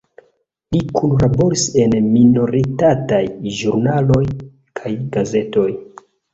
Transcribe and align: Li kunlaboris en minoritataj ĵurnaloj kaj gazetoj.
Li 0.75 0.79
kunlaboris 0.99 1.65
en 1.83 1.93
minoritataj 2.15 3.21
ĵurnaloj 3.61 4.25
kaj 4.83 4.97
gazetoj. 5.15 5.71